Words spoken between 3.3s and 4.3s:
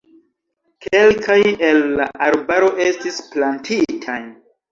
plantitaj.